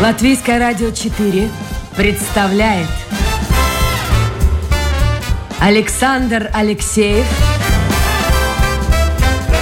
[0.00, 1.50] Латвийское радио 4
[1.94, 2.88] представляет
[5.60, 7.26] Александр Алексеев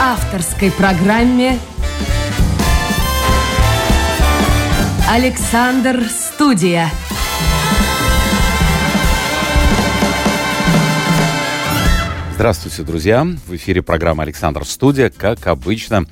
[0.01, 1.59] авторской программе
[5.11, 6.89] Александр Студия.
[12.34, 13.27] Здравствуйте, друзья!
[13.48, 15.11] В эфире программа «Александр Студия».
[15.11, 16.05] Как обычно,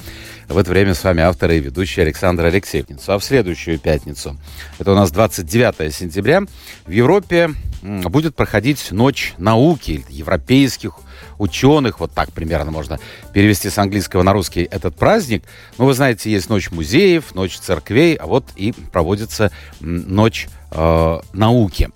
[0.49, 3.09] в это время с вами автор и ведущий Александр Алексеевниц.
[3.09, 4.39] А в следующую пятницу,
[4.79, 6.43] это у нас 29 сентября,
[6.87, 7.51] в Европе
[7.83, 10.95] будет проходить Ночь науки европейских
[11.39, 12.99] ученых, вот так примерно можно
[13.33, 15.45] перевести с английского на русский этот праздник.
[15.79, 21.91] Ну, вы знаете, есть Ночь музеев, Ночь церквей, а вот и проводится Ночь э, науки.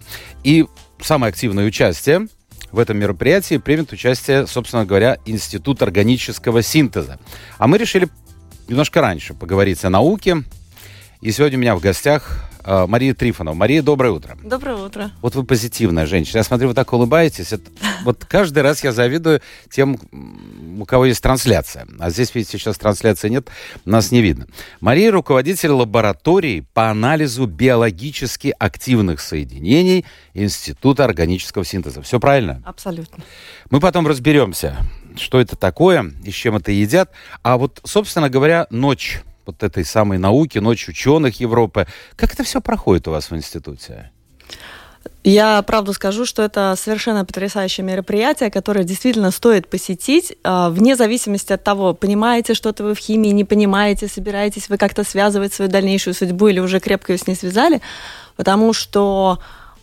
[0.45, 0.67] И
[1.01, 2.29] самое активное участие
[2.73, 7.19] в этом мероприятии примет участие, собственно говоря, Институт органического синтеза.
[7.59, 8.09] А мы решили
[8.70, 10.45] немножко раньше поговорить о науке.
[11.21, 13.54] И сегодня у меня в гостях э, Мария Трифонова.
[13.54, 14.38] Мария, доброе утро.
[14.43, 15.10] Доброе утро.
[15.21, 16.38] Вот вы позитивная женщина.
[16.38, 17.52] Я смотрю, вы так улыбаетесь.
[17.52, 17.65] Это,
[18.04, 19.99] вот каждый раз я завидую тем,
[20.80, 21.87] у кого есть трансляция.
[21.99, 23.49] А здесь, видите, сейчас трансляции нет,
[23.85, 24.46] нас не видно.
[24.80, 32.01] Мария руководитель лаборатории по анализу биологически активных соединений Института органического синтеза.
[32.01, 32.62] Все правильно?
[32.65, 33.23] Абсолютно.
[33.68, 34.79] Мы потом разберемся,
[35.16, 37.11] что это такое и с чем это едят.
[37.43, 41.87] А вот, собственно говоря, ночь вот этой самой науки, ночь ученых Европы.
[42.17, 44.11] Как это все проходит у вас в институте?
[45.23, 51.52] Я правду скажу, что это совершенно потрясающее мероприятие, которое действительно стоит посетить, а, вне зависимости
[51.52, 56.15] от того, понимаете что-то вы в химии, не понимаете, собираетесь вы как-то связывать свою дальнейшую
[56.15, 57.83] судьбу или уже крепко ее с ней связали,
[58.37, 59.41] потому что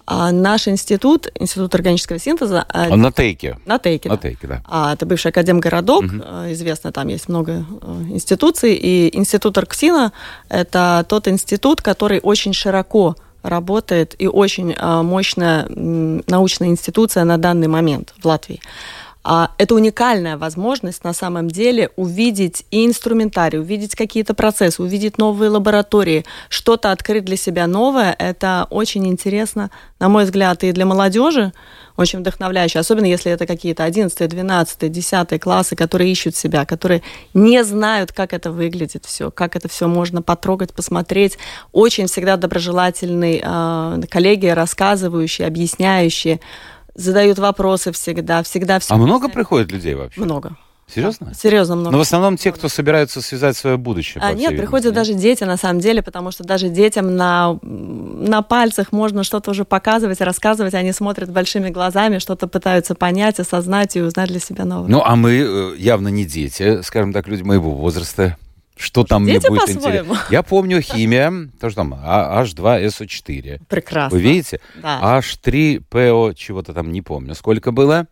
[0.09, 2.65] а наш институт, Институт органического синтеза...
[2.69, 3.59] А на Тейке.
[3.65, 4.63] На Тейке, На Тейке, да.
[4.65, 6.23] А, это бывший академгородок, угу.
[6.47, 7.65] известно, там есть много
[8.09, 10.13] институций, и Институт Арксина–
[10.49, 18.13] это тот институт, который очень широко работает и очень мощная научная институция на данный момент
[18.17, 18.61] в Латвии.
[19.29, 25.49] А, это уникальная возможность на самом деле увидеть и инструментарий, увидеть какие-то процессы, увидеть новые
[25.49, 28.15] лаборатории, что-то открыть для себя новое.
[28.17, 31.51] Это очень интересно, на мой взгляд, и для молодежи,
[31.97, 37.01] очень вдохновляюще, особенно если это какие-то 11, 12, 10 классы, которые ищут себя, которые
[37.33, 41.37] не знают, как это выглядит все, как это все можно потрогать, посмотреть.
[41.73, 46.39] Очень всегда доброжелательные э, коллеги, рассказывающие, объясняющие
[46.97, 48.93] задают вопросы всегда, всегда все.
[48.93, 50.19] А много приходит людей вообще?
[50.19, 50.57] Много.
[50.93, 51.33] Серьезно?
[51.33, 51.91] Серьезно много.
[51.91, 54.23] Но в основном те, кто собираются связать свое будущее.
[54.23, 58.93] А, нет, приходят даже дети, на самом деле, потому что даже детям на, на пальцах
[58.93, 64.29] можно что-то уже показывать, рассказывать, они смотрят большими глазами, что-то пытаются понять, осознать и узнать
[64.29, 64.89] для себя новое.
[64.89, 68.37] Ну, а мы э, явно не дети, скажем так, люди моего возраста.
[68.77, 70.17] Что там Дети мне будет интересно?
[70.29, 73.61] Я помню химия, тоже там H2SO4.
[73.67, 74.17] Прекрасно.
[74.17, 74.59] Вы видите?
[74.75, 75.19] Да.
[75.19, 78.07] H3PO, чего-то там не помню, сколько было.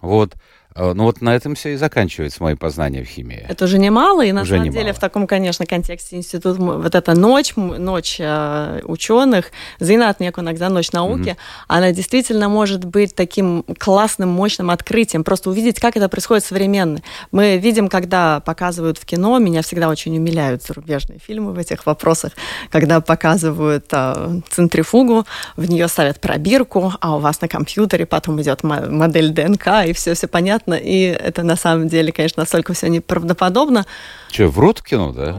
[0.00, 0.34] Вот.
[0.74, 3.44] Э, ну вот на этом все и заканчивается мои познания в химии.
[3.48, 4.80] Это уже немало, и на уже самом немало.
[4.80, 9.50] деле в таком, конечно, контексте институт, вот эта ночь, ночь э, ученых,
[9.80, 11.64] Зинат иногда ночь науки, mm-hmm.
[11.68, 17.02] она действительно может быть таким классным, мощным открытием, просто увидеть, как это происходит современно.
[17.32, 22.32] Мы видим, когда показывают в кино, меня всегда очень умиляют зарубежные фильмы в этих вопросах,
[22.70, 28.62] когда показывают э, центрифугу, в нее ставят пробирку, а у вас на компьютере потом идет
[28.62, 32.88] модель ДНК, и все, все понятно понятно, и это на самом деле, конечно, настолько все
[32.88, 33.86] неправдоподобно.
[34.30, 35.32] Что, врут в кино, да?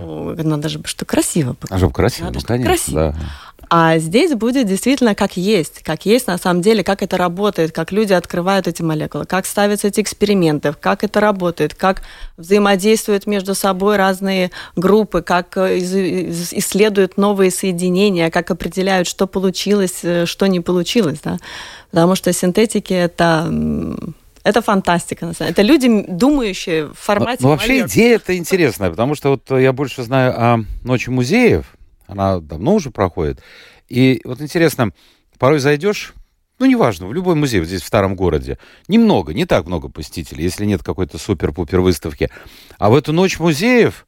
[0.44, 1.56] Надо же, что красиво.
[1.70, 3.00] А чтобы красиво, Надо, ну, конечно, красиво.
[3.12, 3.16] да.
[3.70, 7.92] А здесь будет действительно как есть, как есть на самом деле, как это работает, как
[7.92, 12.04] люди открывают эти молекулы, как ставятся эти эксперименты, как это работает, как
[12.38, 20.28] взаимодействуют между собой разные группы, как э, исследуют новые соединения, как определяют, что получилось, э,
[20.28, 21.20] что не получилось.
[21.24, 21.40] Да?
[21.90, 23.50] Потому что синтетики это
[24.44, 25.54] это фантастика, на самом деле.
[25.54, 27.40] Это люди, думающие в формате...
[27.42, 31.66] Ну, вообще идея это интересная, потому что вот я больше знаю о Ночи музеев,
[32.08, 33.42] она давно уже проходит.
[33.88, 34.92] И вот интересно,
[35.40, 36.14] порой зайдешь,
[36.60, 38.58] ну, неважно, в любой музей вот здесь, в старом городе,
[38.88, 42.30] немного, не так много посетителей, если нет какой-то супер-пупер выставки.
[42.78, 44.06] А в эту ночь музеев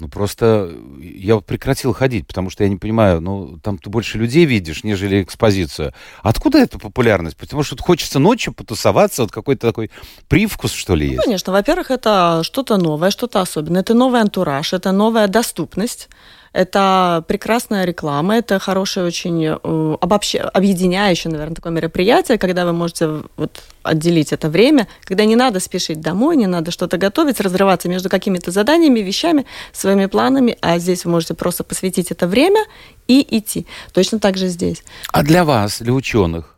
[0.00, 4.18] ну, просто я вот прекратил ходить, потому что я не понимаю, ну, там ты больше
[4.18, 5.92] людей видишь, нежели экспозицию.
[6.22, 7.36] Откуда эта популярность?
[7.36, 9.90] Потому что хочется ночью потусоваться, вот какой-то такой
[10.28, 11.24] привкус, что ли, ну, есть?
[11.24, 11.52] конечно.
[11.52, 13.82] Во-первых, это что-то новое, что-то особенное.
[13.82, 16.08] Это новый антураж, это новая доступность.
[16.52, 20.40] Это прекрасная реклама, это хорошее очень э, обобще...
[20.40, 26.00] объединяющее, наверное, такое мероприятие, когда вы можете вот отделить это время, когда не надо спешить
[26.00, 31.12] домой, не надо что-то готовить, разрываться между какими-то заданиями, вещами, своими планами, а здесь вы
[31.12, 32.64] можете просто посвятить это время
[33.06, 33.66] и идти.
[33.92, 34.82] Точно так же здесь.
[35.12, 36.49] А для вас, для ученых,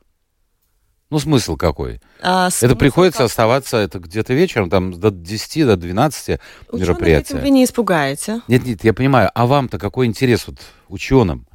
[1.13, 2.01] ну, смысл какой?
[2.23, 3.27] А, это приходится как...
[3.27, 7.35] оставаться это где-то вечером, там до 10, до 12 Ученых мероприятия.
[7.35, 8.41] Этим вы не испугаете.
[8.49, 9.31] Нет, нет, я понимаю.
[9.35, 10.57] А вам-то какой интерес вот
[10.89, 11.47] ученым?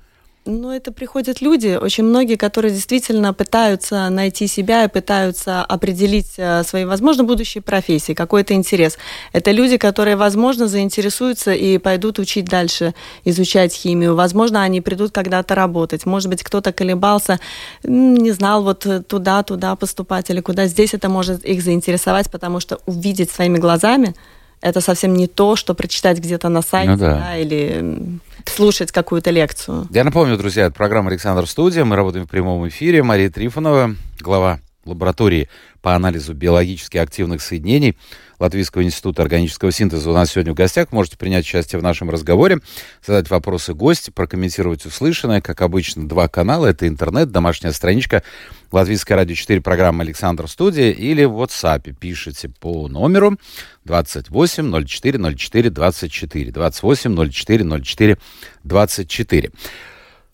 [0.48, 6.64] Ну, это приходят люди, очень многие, которые действительно пытаются найти себя и пытаются определить э,
[6.64, 8.98] свои, возможно, будущие профессии, какой-то интерес.
[9.34, 12.94] Это люди, которые, возможно, заинтересуются и пойдут учить дальше,
[13.26, 14.16] изучать химию.
[14.16, 16.06] Возможно, они придут когда-то работать.
[16.06, 17.42] Может быть, кто-то колебался,
[17.84, 20.68] не знал вот туда, туда поступать или куда.
[20.68, 24.16] Здесь это может их заинтересовать, потому что увидеть своими глазами
[24.62, 27.13] это совсем не то, что прочитать где-то на сайте ну, да.
[27.15, 29.88] Да, или слушать какую-то лекцию.
[29.92, 31.86] Я напомню, друзья, это программа «Александр Студия».
[31.86, 33.04] Мы работаем в прямом эфире.
[33.04, 34.59] Мария Трифонова, глава
[34.89, 35.50] лаборатории
[35.81, 37.98] по анализу биологически активных соединений
[38.39, 40.92] Латвийского института органического синтеза у нас сегодня в гостях.
[40.92, 42.60] Можете принять участие в нашем разговоре,
[43.06, 45.42] задать вопросы гости, прокомментировать услышанное.
[45.42, 46.68] Как обычно, два канала.
[46.68, 48.24] Это интернет, домашняя страничка
[48.72, 53.38] Латвийское радио 4, программа «Александр Студия» или в WhatsApp пишите по номеру
[53.86, 56.51] 28 04 04 24.
[56.51, 58.18] 28 04 04
[58.63, 59.51] 24.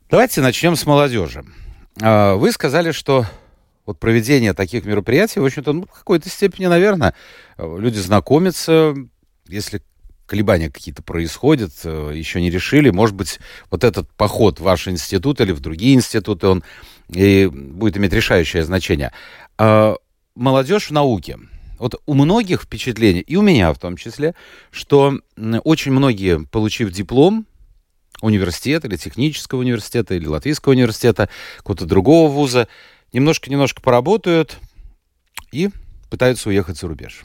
[0.10, 1.46] Давайте начнем с молодежи.
[2.02, 3.26] А, вы сказали, что
[3.86, 7.14] вот проведение таких мероприятий, в общем-то, ну, в какой-то степени, наверное,
[7.58, 8.96] люди знакомятся,
[9.48, 9.82] если
[10.26, 13.40] колебания какие-то происходят, э, еще не решили, может быть,
[13.70, 16.64] вот этот поход в ваш институт или в другие институты, он
[17.10, 19.12] и будет иметь решающее значение.
[19.58, 19.96] А
[20.36, 21.38] молодежь в науке.
[21.78, 24.36] Вот у многих впечатление, и у меня в том числе,
[24.72, 25.20] что
[25.66, 27.46] очень многие, получив диплом,
[28.22, 32.68] университета или технического университета, или латвийского университета, какого-то другого вуза,
[33.14, 34.58] немножко-немножко поработают
[35.52, 35.70] и
[36.10, 37.24] пытаются уехать за рубеж.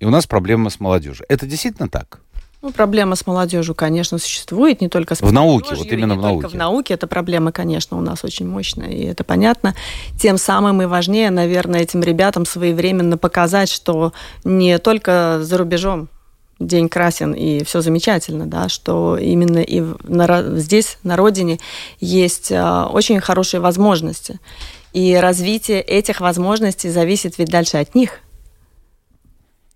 [0.00, 1.26] И у нас проблема с молодежью.
[1.28, 2.20] Это действительно так?
[2.62, 6.48] Ну, проблема с молодежью, конечно, существует, не только с В науке, вот именно в науке.
[6.48, 9.74] в науке эта проблема, конечно, у нас очень мощная, и это понятно.
[10.20, 14.12] Тем самым и важнее, наверное, этим ребятам своевременно показать, что
[14.44, 16.10] не только за рубежом
[16.58, 21.58] день красен и все замечательно, да, что именно и на, здесь, на родине,
[21.98, 24.38] есть а, очень хорошие возможности.
[24.92, 28.20] И развитие этих возможностей зависит ведь дальше от них.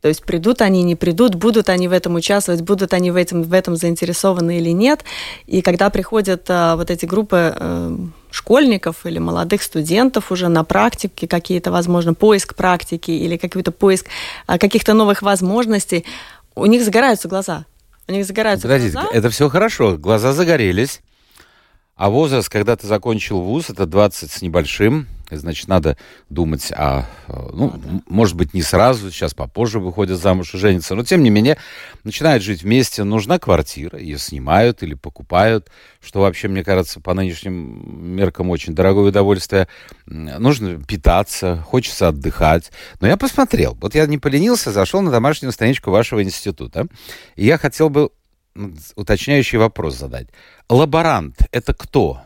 [0.05, 3.43] То есть придут они, не придут, будут они в этом участвовать, будут они в этом,
[3.43, 5.03] в этом заинтересованы или нет.
[5.47, 7.97] И когда приходят а, вот эти группы а,
[8.31, 14.05] школьников или молодых студентов уже на практике, какие-то, возможно, поиск практики или какой-то поиск
[14.47, 16.05] а, каких-то новых возможностей,
[16.55, 17.65] у них загораются глаза.
[18.07, 19.09] У них загораются Подождите, глаза.
[19.11, 21.01] это все хорошо, глаза загорелись.
[21.97, 25.07] А возраст, когда ты закончил вуз, это 20 с небольшим.
[25.31, 25.97] Значит, надо
[26.29, 27.07] думать о...
[27.29, 28.03] Ну, а, да.
[28.09, 30.95] может быть, не сразу, сейчас попозже выходят замуж и женятся.
[30.95, 31.57] Но, тем не менее,
[32.03, 33.05] начинают жить вместе.
[33.05, 35.71] Нужна квартира, ее снимают или покупают,
[36.03, 39.69] что вообще, мне кажется, по нынешним меркам очень дорогое удовольствие.
[40.07, 42.71] Нужно питаться, хочется отдыхать.
[43.01, 43.77] Но я посмотрел.
[43.81, 46.87] Вот я не поленился, зашел на домашнюю страничку вашего института.
[47.37, 48.11] И я хотел бы
[48.95, 50.29] уточняющий вопрос задать.
[50.69, 52.23] Лаборант— это кто?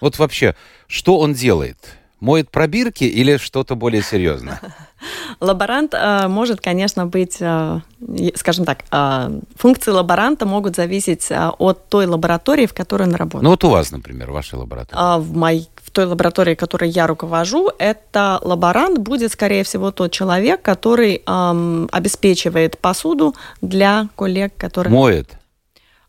[0.00, 0.54] Вот вообще,
[0.86, 1.96] что он делает?
[2.20, 4.60] Моет пробирки или что-то более серьезное?
[5.40, 7.80] Лаборант э, может, конечно, быть, э,
[8.34, 13.44] скажем так, э, функции лаборанта могут зависеть э, от той лаборатории, в которой он работает.
[13.44, 15.00] Ну вот у вас, например, ваша лаборатория.
[15.00, 20.10] А в, моей, в той лаборатории, которой я руковожу, это лаборант будет, скорее всего, тот
[20.10, 21.22] человек, который
[21.92, 24.92] обеспечивает посуду для коллег, которые...
[24.92, 25.37] Моет?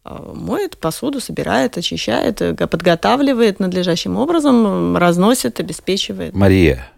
[0.10, 6.34] Э, моет посуду, собирает, очищает, э, подготавливает надлежащим образом, разносит, обеспечивает.
[6.34, 6.90] Мария,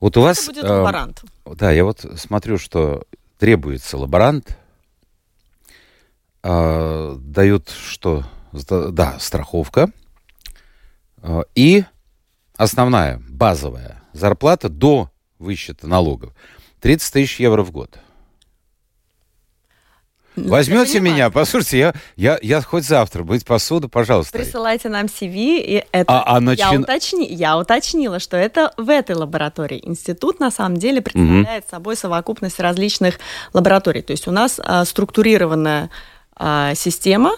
[0.00, 0.44] вот у вас...
[0.46, 1.22] будет лаборант.
[1.46, 3.04] Э, да, я вот смотрю, что
[3.38, 4.58] требуется лаборант,
[6.42, 8.24] э, дают что?
[8.52, 9.88] Да, страховка.
[11.18, 11.84] Э, и
[12.56, 16.34] основная, базовая зарплата до высчета налогов
[16.80, 17.96] 30 тысяч евро в год.
[20.36, 24.36] Возьмете меня, послушайте, я, я, я хоть завтра быть посуду, пожалуйста.
[24.36, 26.72] Присылайте нам CV, и это а, а начин...
[26.72, 27.26] я, уточни...
[27.26, 29.80] я уточнила, что это в этой лаборатории.
[29.84, 31.70] Институт на самом деле представляет угу.
[31.70, 33.18] собой совокупность различных
[33.52, 34.02] лабораторий.
[34.02, 35.90] То есть у нас а, структурированная
[36.36, 37.32] а, система,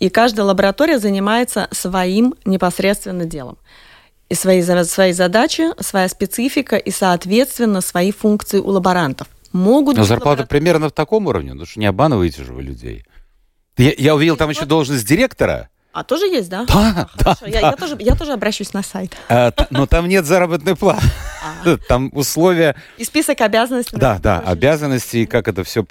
[0.00, 3.58] и каждая лаборатория занимается своим непосредственно делом
[4.28, 9.96] и свои, свои задачи, своя специфика и, соответственно, свои функции у лаборантов могут...
[9.96, 13.04] Но зарплата примерно в таком уровне, потому что не обманываете же вы людей.
[13.76, 15.70] Я, я увидел там еще должность директора.
[15.92, 16.66] А тоже есть, да?
[16.66, 17.46] Да, А, да, хорошо.
[17.46, 19.16] Я, я тоже, я тоже обращусь на сайт.
[19.28, 21.04] А, но там нет заработной платы.
[21.64, 21.76] А.
[21.88, 23.96] Там условия, И список обязанностей.
[23.96, 24.56] да, да,
[25.12, 25.84] и как это все...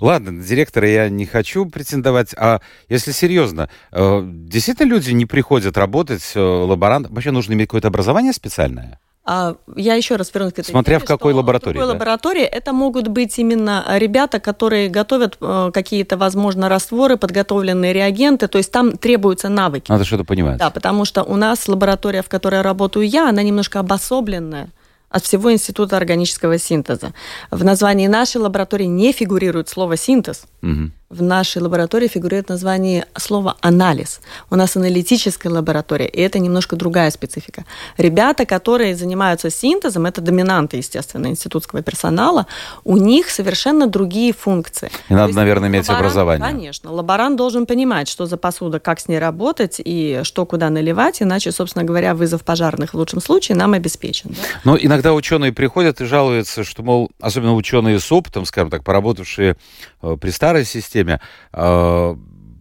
[0.00, 5.76] Ладно, на директора я не хочу претендовать, а если серьезно, э, действительно люди не приходят
[5.76, 7.14] работать э, лаборантом?
[7.14, 8.98] Вообще нужно иметь какое-то образование специальное?
[9.26, 11.92] А, я еще раз вернусь к этой Смотря теме, в какой лаборатории, В какой да?
[11.94, 18.58] лаборатории это могут быть именно ребята, которые готовят э, какие-то, возможно, растворы, подготовленные реагенты, то
[18.58, 19.90] есть там требуются навыки.
[19.90, 20.58] Надо что-то понимать.
[20.58, 24.68] Да, потому что у нас лаборатория, в которой работаю я, она немножко обособленная
[25.08, 27.14] от всего Института органического синтеза.
[27.50, 30.44] В названии нашей лаборатории не фигурирует слово «синтез».
[30.60, 30.92] Мгм.
[31.14, 34.20] В нашей лаборатории фигурирует название слова «анализ».
[34.50, 37.64] У нас аналитическая лаборатория, и это немножко другая специфика.
[37.96, 42.48] Ребята, которые занимаются синтезом, это доминанты, естественно, институтского персонала,
[42.82, 44.90] у них совершенно другие функции.
[45.08, 46.48] И надо, есть наверное, иметь лаборант- образование.
[46.48, 46.90] Конечно.
[46.90, 51.52] Лаборант должен понимать, что за посуда, как с ней работать и что куда наливать, иначе,
[51.52, 54.30] собственно говоря, вызов пожарных в лучшем случае нам обеспечен.
[54.30, 54.42] да.
[54.64, 59.56] Но иногда ученые приходят и жалуются, что, мол, особенно ученые с опытом, скажем так, поработавшие
[60.02, 61.03] э, при старой системе,
[61.52, 62.16] э,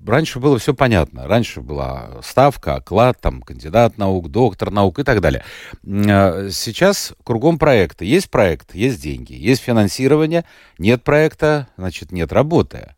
[0.06, 1.28] раньше было все понятно.
[1.28, 5.44] Раньше была ставка, оклад, там, кандидат наук, доктор наук и так далее.
[5.84, 8.06] Э, Сейчас кругом проекты.
[8.06, 10.46] Есть проект, есть деньги, есть финансирование,
[10.78, 12.96] нет проекта, значит, нет работы.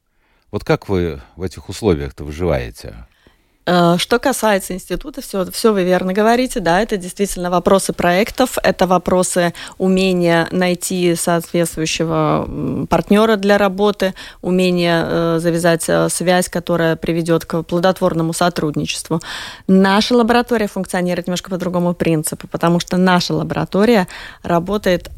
[0.52, 3.06] Вот как вы в этих условиях-то выживаете?
[3.66, 8.86] Э, Что касается института, все, все вы верно говорите, да, это действительно вопросы проектов, это
[8.86, 17.64] вопросы умения найти соответствующего партнера для работы, умение э, завязать э, связь, которая приведет к
[17.64, 19.22] плодотворному сотрудничеству.
[19.68, 24.08] Наша лаборатория функционирует немножко по другому принципу, потому что наша лаборатория
[24.44, 25.10] работает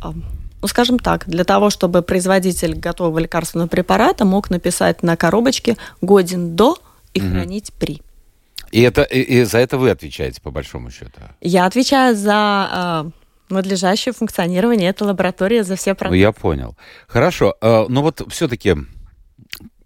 [0.59, 6.55] ну, скажем так, для того, чтобы производитель готового лекарственного препарата мог написать на коробочке «годен
[6.55, 6.79] до»
[7.13, 8.01] и хранить «при».
[8.71, 11.21] И, это, и, и за это вы отвечаете, по большому счету.
[11.41, 13.03] Я отвечаю за
[13.49, 16.75] э, надлежащее функционирование этой лаборатории, за все Ну, я понял.
[17.07, 17.55] Хорошо.
[17.61, 18.75] э, Но вот все-таки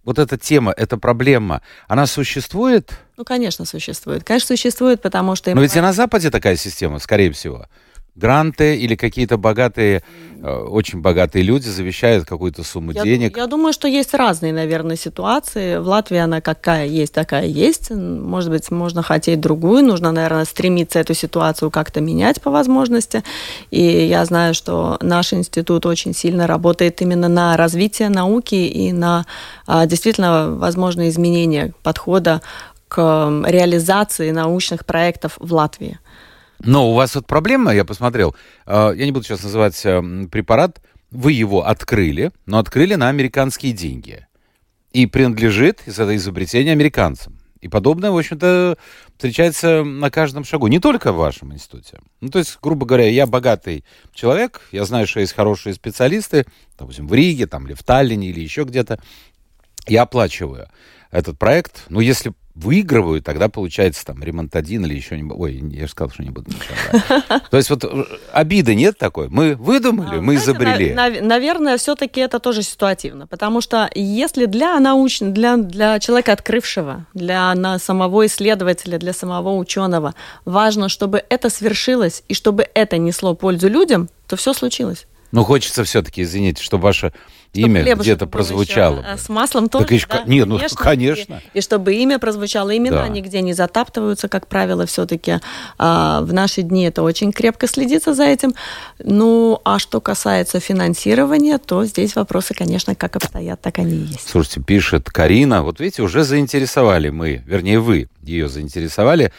[0.04, 2.92] вот эта тема, эта проблема, она существует?
[3.18, 4.24] Ну, конечно, существует.
[4.24, 5.54] Конечно, существует, потому что...
[5.54, 7.68] Но ведь и на Западе такая система, скорее всего.
[8.16, 10.04] Гранты или какие-то богатые,
[10.42, 13.38] э, очень богатые люди завещают какую-то сумму Я, денег.
[13.38, 15.78] я думаю, что есть разные, наверное, ситуации.
[15.78, 17.90] В Латвии она какая есть, такая есть.
[17.90, 19.86] Может быть, можно хотеть другую.
[19.86, 23.24] Нужно, наверное, стремиться эту ситуацию как-то менять по возможности.
[23.70, 29.26] И я знаю, что наш институт очень сильно работает именно на развитие науки и на
[29.68, 32.42] а, действительно возможные изменения подхода
[32.90, 33.00] к
[33.48, 35.98] реализации научных проектов в Латвии.
[36.64, 40.02] Но у вас вот проблема, я посмотрел, э, я не буду сейчас называть э,
[40.32, 44.28] препарат, вы его открыли, но открыли на американские деньги.
[44.92, 47.40] И принадлежит это изобретение американцам.
[47.62, 48.78] И подобное, в общем-то,
[49.16, 50.68] встречается на каждом шагу.
[50.68, 52.00] Не только в вашем институте.
[52.20, 56.46] Ну, то есть, грубо говоря, я богатый человек, я знаю, что есть хорошие специалисты,
[56.78, 59.00] допустим, в Риге, там, или в Таллине, или еще где-то.
[59.88, 60.70] Я оплачиваю
[61.12, 61.86] этот проект.
[61.90, 65.30] Но если выигрываю, тогда получается там ремонт один или еще не...
[65.32, 67.40] Ой, я же сказал, что не буду ничего.
[67.50, 69.30] То есть вот э, обиды нет такой?
[69.30, 70.94] Мы выдумали, мы Знаете, изобрели.
[70.94, 76.34] на- нав- наверное, все-таки это тоже ситуативно, потому что если для научного, для, для человека
[76.34, 80.14] открывшего, для на, самого исследователя, для самого ученого
[80.46, 85.08] важно, чтобы это свершилось и чтобы это несло пользу людям, то все случилось.
[85.32, 87.14] Но хочется все-таки, извините, чтобы ваше
[87.54, 89.00] Чтобы имя где-то прозвучало.
[89.00, 89.18] еще, э.
[89.18, 89.88] С маслом тоже.
[89.94, 91.42] еще да, не, ну, конечно.
[91.54, 93.08] И, и чтобы имя прозвучало, имена Да.
[93.08, 95.40] нигде не затаптываются, как правило, все-таки
[95.78, 98.54] в наши дни это очень крепко следится за этим.
[99.00, 104.30] Ну, а что касается финансирования, то здесь вопросы, конечно, как обстоят, так они и есть.
[104.30, 109.32] Слушайте, пишет Карина, вот видите, уже заинтересовали мы, вернее, вы ее заинтересовали.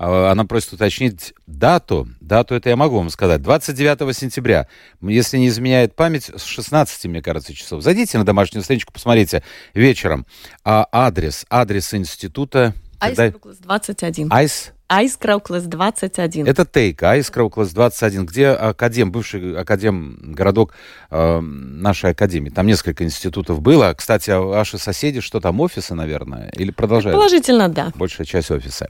[0.00, 2.08] А, Она просит уточнить дату.
[2.20, 3.42] Дату это я могу вам сказать.
[3.42, 4.66] 29 сентября.
[5.02, 7.82] Если не изменяет память, с 16, мне кажется, часов.
[7.82, 9.42] Зайдите на домашнюю страничку, посмотрите
[9.74, 10.26] вечером.
[10.64, 12.74] А адрес, адрес института...
[12.98, 14.28] Айскрауклас 21.
[14.30, 14.72] Айс?
[14.88, 16.46] Айскрауклас 21.
[16.46, 20.74] Это Тейк, Айскроу класс 21, где Академ, бывший Академ, городок
[21.10, 22.50] э, нашей Академии.
[22.50, 23.94] Там несколько институтов было.
[23.96, 26.50] Кстати, а ваши соседи, что там, офисы, наверное?
[26.54, 27.16] Или продолжают?
[27.16, 27.92] Положительно, да.
[27.94, 28.88] Большая часть офиса.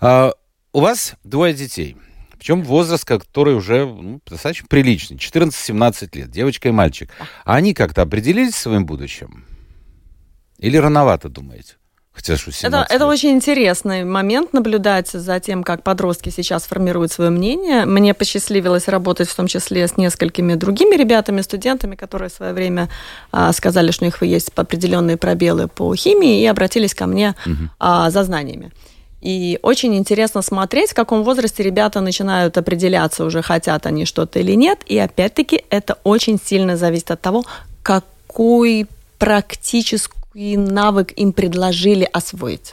[0.00, 0.32] А,
[0.72, 1.96] у вас двое детей.
[2.38, 5.18] Причем возраст, который уже ну, достаточно приличный.
[5.18, 6.30] 14-17 лет.
[6.30, 7.10] Девочка и мальчик.
[7.44, 9.44] А они как-то определились своим будущим?
[10.58, 11.74] Или рановато, думаете?
[12.12, 17.30] Хотя что это, это очень интересный момент наблюдать за тем, как подростки сейчас формируют свое
[17.30, 17.86] мнение.
[17.86, 22.90] Мне посчастливилось работать в том числе с несколькими другими ребятами, студентами, которые в свое время
[23.32, 27.70] а, сказали, что у них есть определенные пробелы по химии и обратились ко мне угу.
[27.78, 28.72] а, за знаниями.
[29.20, 34.52] И очень интересно смотреть, в каком возрасте ребята начинают определяться, уже хотят они что-то или
[34.52, 34.80] нет.
[34.86, 37.44] И опять-таки это очень сильно зависит от того,
[37.82, 38.86] какой
[39.18, 42.72] практический навык им предложили освоить.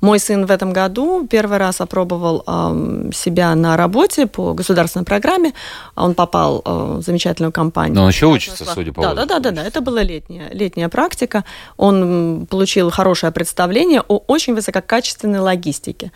[0.00, 5.52] Мой сын в этом году первый раз опробовал э, себя на работе по государственной программе.
[5.96, 7.94] Он попал э, в замечательную компанию.
[7.94, 9.64] Но он еще учится, судя по да, да, да, да, да.
[9.64, 11.44] Это была летняя, летняя практика.
[11.76, 16.12] Он получил хорошее представление о очень высококачественной логистике.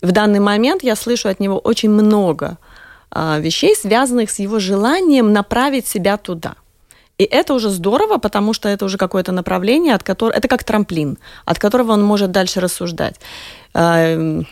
[0.00, 2.58] В данный момент я слышу от него очень много
[3.10, 6.54] э, вещей, связанных с его желанием направить себя туда–
[7.18, 11.18] и это уже здорово, потому что это уже какое-то направление, от которого это как трамплин,
[11.44, 13.16] от которого он может дальше рассуждать.
[13.74, 14.46] Эм,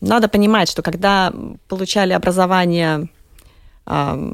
[0.00, 1.32] надо понимать, что когда
[1.68, 3.08] получали образование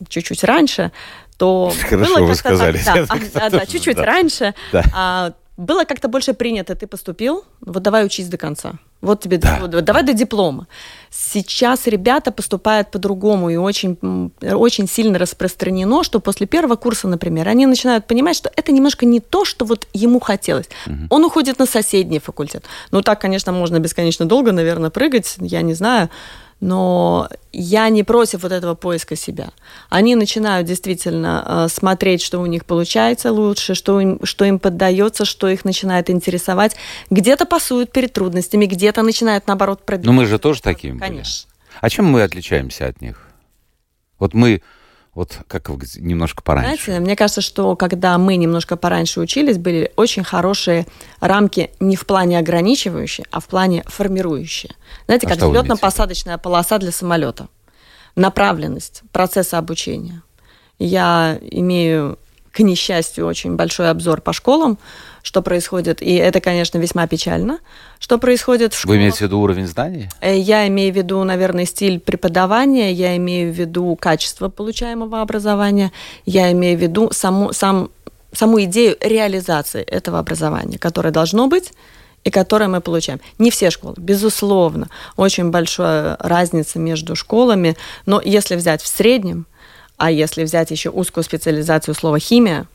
[0.08, 0.92] чуть-чуть раньше,
[1.38, 2.78] то Хорошо было вы сказали.
[2.84, 4.04] Так, да, да, да, чуть-чуть да.
[4.04, 4.54] раньше.
[4.72, 4.84] Да.
[4.94, 8.74] А, было как-то больше принято, ты поступил, вот давай учись до конца.
[9.00, 9.58] Вот тебе, да.
[9.60, 10.66] вот, давай до диплома.
[11.10, 13.98] Сейчас ребята поступают по-другому, и очень,
[14.40, 19.20] очень сильно распространено, что после первого курса, например, они начинают понимать, что это немножко не
[19.20, 20.68] то, что вот ему хотелось.
[20.86, 21.06] Угу.
[21.10, 22.64] Он уходит на соседний факультет.
[22.92, 26.08] Ну, так, конечно, можно бесконечно долго, наверное, прыгать, я не знаю
[26.60, 29.50] но я не против вот этого поиска себя.
[29.88, 35.24] Они начинают действительно э, смотреть, что у них получается лучше, что им, что им поддается,
[35.24, 36.76] что их начинает интересовать.
[37.10, 40.06] Где-то пасуют перед трудностями, где-то начинают, наоборот, пробивать.
[40.06, 41.48] Но мы же тоже таким Конечно.
[41.48, 41.78] Были.
[41.80, 43.28] А чем мы отличаемся от них?
[44.18, 44.62] Вот мы
[45.18, 46.84] вот как немножко пораньше?
[46.84, 50.86] Знаете, мне кажется, что когда мы немножко пораньше учились, были очень хорошие
[51.18, 54.76] рамки не в плане ограничивающие, а в плане формирующие.
[55.06, 57.48] Знаете, а как взлетно-посадочная полоса для самолета.
[58.14, 60.22] Направленность процесса обучения.
[60.78, 62.20] Я имею
[62.52, 64.78] к несчастью, очень большой обзор по школам,
[65.22, 66.02] что происходит.
[66.02, 67.58] И это, конечно, весьма печально,
[67.98, 68.96] что происходит в школах.
[68.96, 70.08] Вы имеете в виду уровень знаний?
[70.20, 75.92] Э, я имею в виду, наверное, стиль преподавания, я имею в виду качество получаемого образования,
[76.26, 77.90] я имею в виду саму, сам,
[78.32, 81.72] саму идею реализации этого образования, которое должно быть,
[82.24, 83.20] и которое мы получаем.
[83.38, 84.88] Не все школы, безусловно.
[85.16, 87.76] Очень большая разница между школами,
[88.06, 89.46] но если взять в среднем–
[89.98, 92.66] а если взять еще узкую специализацию слова «химия»,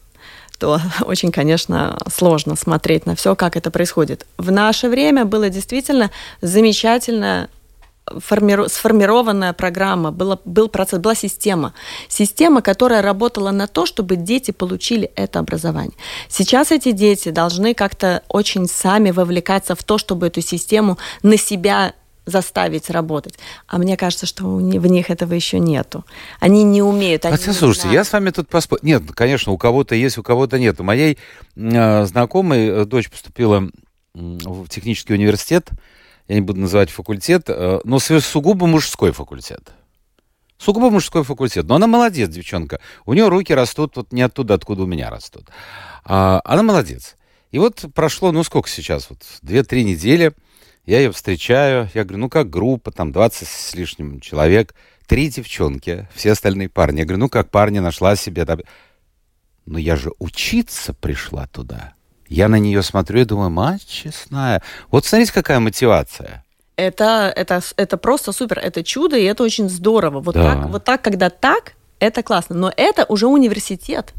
[0.64, 4.26] то очень, конечно, сложно смотреть на все, как это происходит.
[4.38, 6.10] В наше время было действительно
[6.42, 7.50] замечательно
[8.20, 8.70] формиру...
[8.70, 11.74] сформированная программа, была, был процесс, была система.
[12.08, 15.98] Система, которая работала на то, чтобы дети получили это образование.
[16.30, 21.94] Сейчас эти дети должны как-то очень сами вовлекаться в то, чтобы эту систему на себя
[22.26, 23.38] заставить работать.
[23.68, 26.06] А мне кажется, что в них этого еще нету.
[26.40, 27.26] Они не умеют.
[27.26, 27.96] Они Хотя, не слушайте, знают.
[27.96, 28.82] я с вами тут поспорю.
[28.84, 30.80] Нет, конечно, у кого-то есть, у кого-то нет.
[30.80, 31.18] У моей
[31.56, 33.70] э, знакомой э, дочь поступила
[34.14, 35.70] в технический университет,
[36.28, 39.72] я не буду называть факультет, э, но сугубо мужской факультет.
[40.58, 41.66] Сугубо мужской факультет.
[41.66, 42.80] Но она молодец, девчонка.
[43.06, 45.50] У нее руки растут вот не оттуда, откуда у меня растут.
[46.06, 47.16] А, она молодец.
[47.52, 50.34] И вот прошло, ну сколько сейчас, вот две-три недели,
[50.86, 54.76] я ее встречаю, я говорю, ну как группа, там 20 с лишним человек,
[55.08, 57.00] три девчонки, все остальные парни.
[57.00, 58.46] Я говорю, ну как парни, нашла себе...
[59.66, 61.94] Но я же учиться пришла туда.
[62.28, 64.62] Я на нее смотрю и думаю, мать честная.
[64.92, 66.44] Вот смотрите, какая мотивация.
[66.76, 70.20] Это, это, это просто супер, это чудо, и это очень здорово.
[70.20, 70.56] Вот, да.
[70.56, 72.56] так, вот так, когда так, это классно.
[72.56, 74.14] Но это уже университет.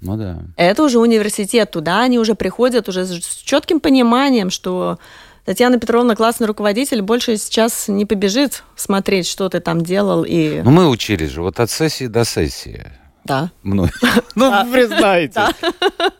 [0.00, 0.42] Ну да.
[0.56, 1.70] Это уже университет.
[1.70, 4.98] Туда они уже приходят уже с четким пониманием, что
[5.44, 10.24] Татьяна Петровна классный руководитель, больше сейчас не побежит смотреть, что ты там делал.
[10.24, 10.62] И...
[10.62, 12.90] Ну, мы учились же вот от сессии до сессии.
[13.24, 13.50] Да.
[13.62, 13.90] Мной.
[14.34, 15.42] Ну, признаете.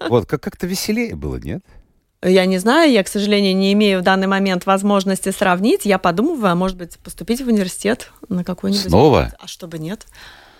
[0.08, 1.64] Вот, как-то веселее было, нет?
[2.22, 5.84] Я не знаю, я, к сожалению, не имею в данный момент возможности сравнить.
[5.84, 8.88] Я подумываю, а может быть, поступить в университет на какой-нибудь...
[8.88, 9.32] Снова?
[9.38, 10.06] А чтобы нет?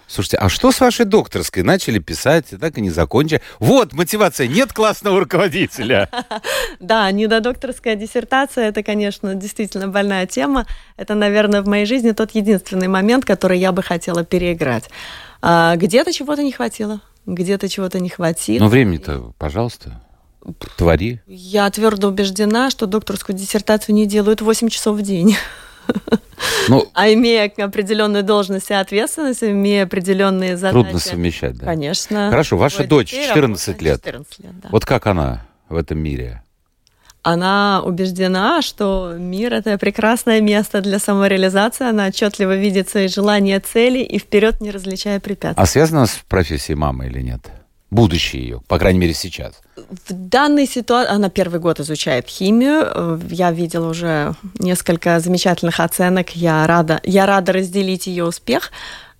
[0.06, 1.62] Слушайте, а что с вашей докторской?
[1.62, 3.40] Начали писать, и так и не закончили.
[3.58, 6.08] Вот, мотивация, нет классного руководителя.
[6.80, 10.66] Да, не до докторская диссертация, это, конечно, действительно больная тема.
[10.96, 14.90] Это, наверное, в моей жизни тот единственный момент, который я бы хотела переиграть.
[15.40, 18.64] А, где-то чего-то не хватило, где-то чего-то не хватило.
[18.64, 20.00] Но времени-то, пожалуйста,
[20.76, 21.20] твори.
[21.26, 25.36] Я твердо убеждена, что докторскую диссертацию не делают 8 часов в день.
[26.68, 30.83] Ну, а имея определенную должность и ответственность, имея определенные задачи.
[30.83, 31.66] Трудно совмещать, да.
[31.66, 32.31] Конечно.
[32.31, 34.01] Хорошо, ваша дочь 14 лет.
[34.03, 34.68] 14 лет да.
[34.70, 36.44] Вот как она в этом мире?
[37.25, 44.01] она убеждена, что мир это прекрасное место для самореализации, она отчетливо видит свои желания, цели
[44.01, 45.62] и вперед не различая препятствий.
[45.62, 47.51] А связано с профессией мамы или нет?
[47.94, 49.52] Будущее ее, по крайней мере, сейчас.
[49.76, 53.20] В данной ситуации она первый год изучает химию.
[53.30, 56.30] Я видела уже несколько замечательных оценок.
[56.30, 58.72] Я рада, я рада разделить ее успех.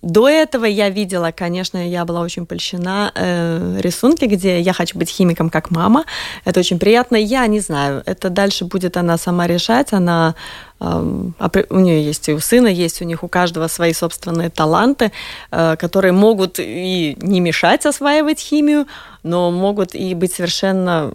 [0.05, 5.09] До этого я видела, конечно, я была очень польщена э, рисунки, где я хочу быть
[5.09, 6.05] химиком, как мама.
[6.45, 7.15] Это очень приятно.
[7.15, 9.93] Я не знаю, это дальше будет она сама решать.
[9.93, 10.35] Она
[10.79, 11.25] э,
[11.69, 15.11] у нее есть и у сына, есть у них у каждого свои собственные таланты,
[15.49, 18.85] э, которые могут и не мешать осваивать химию,
[19.23, 21.11] но могут и быть совершенно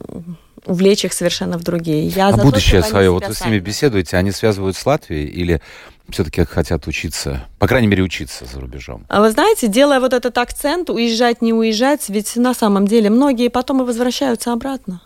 [0.66, 2.08] увлечь их совершенно в другие.
[2.08, 5.60] Я а будущее то, свое, вот вы с ними беседуете, они связывают с Латвией или
[6.10, 9.04] все-таки хотят учиться, по крайней мере, учиться за рубежом?
[9.08, 13.48] А вы знаете, делая вот этот акцент, уезжать, не уезжать, ведь на самом деле многие
[13.48, 15.00] потом и возвращаются обратно.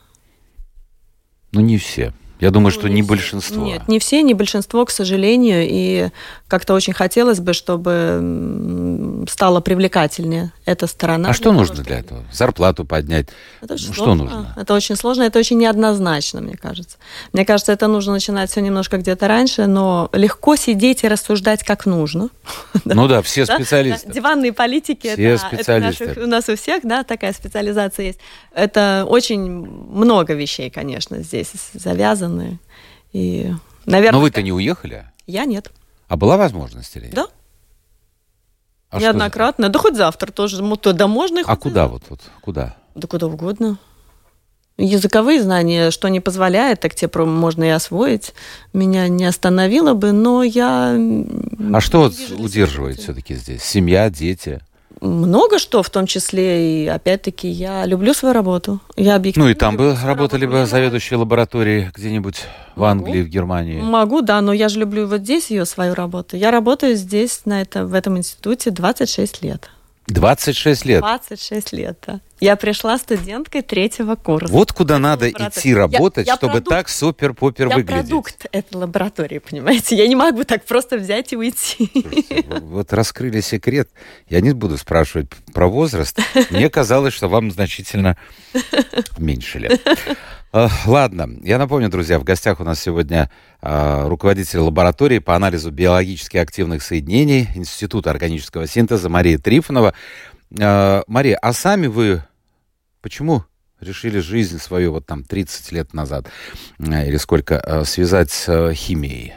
[1.53, 2.13] Ну, не все.
[2.45, 3.65] Я думаю, ну, что не, не большинство.
[3.65, 5.67] Нет, не все, не большинство, к сожалению.
[5.67, 6.11] И
[6.47, 11.31] как-то очень хотелось бы, чтобы стала привлекательнее эта сторона.
[11.31, 12.23] А что нужно для этого?
[12.31, 13.29] Зарплату поднять?
[13.63, 14.55] Это очень что нужно?
[14.59, 16.99] Это очень сложно, это очень неоднозначно, мне кажется.
[17.33, 21.87] Мне кажется, это нужно начинать все немножко где-то раньше, но легко сидеть и рассуждать как
[21.87, 22.29] нужно.
[22.85, 24.13] Ну да, все специалисты.
[24.13, 25.15] Диванные политики.
[25.15, 26.21] Все специалисты.
[26.23, 28.19] У нас у всех, да, такая специализация есть.
[28.55, 31.51] Это очень много вещей, конечно, здесь
[32.35, 32.61] завязаны.
[33.13, 33.53] И,
[33.87, 34.19] наверное...
[34.19, 35.07] Но вы-то не уехали?
[35.27, 35.71] Я нет.
[36.09, 37.15] А была возможность или нет?
[37.15, 37.27] Да.
[38.91, 39.69] А Неоднократно.
[39.69, 40.63] Да хоть завтра тоже.
[40.93, 42.21] Да можно А куда вот, вот?
[42.41, 42.77] Куда?
[42.95, 43.79] Да куда угодно.
[44.77, 48.35] Языковые знания, что не позволяет, так те можно и освоить.
[48.73, 50.97] Меня не остановило бы, но я...
[51.73, 53.63] А что вот удерживает все-таки здесь?
[53.63, 54.61] Семья, дети?
[55.05, 58.81] Много что, в том числе и, опять-таки, я люблю свою работу.
[58.97, 62.43] Я объективно Ну и там бы работали бы заведующие лаборатории где-нибудь
[62.75, 63.81] в Англии, в Германии.
[63.81, 66.37] Могу, да, но я же люблю вот здесь ее, свою работу.
[66.37, 69.71] Я работаю здесь, на это, в этом институте 26 лет.
[70.07, 71.01] 26 лет.
[71.01, 72.21] 26 лет, да.
[72.41, 74.53] Я пришла студенткой третьего курса.
[74.53, 77.91] Вот куда надо идти работать, я, я чтобы продукт, так супер-пупер выглядеть.
[77.91, 79.97] Я продукт этой лаборатории, понимаете?
[79.97, 81.91] Я не могу так просто взять и уйти.
[81.93, 83.89] Слушайте, вот раскрыли секрет.
[84.29, 86.19] Я не буду спрашивать про возраст.
[86.51, 88.19] Мне казалось, что вам значительно
[89.17, 89.81] меньше лет.
[90.55, 93.29] Э, ладно, я напомню, друзья, в гостях у нас сегодня
[93.61, 99.95] э, руководитель лаборатории по анализу биологически активных соединений Института органического синтеза Мария Трифонова.
[100.57, 102.23] Э, Мария, а сами вы
[103.03, 103.43] почему
[103.81, 106.29] решили жизнь свою вот там 30 лет назад
[106.79, 109.35] или сколько связать с химией?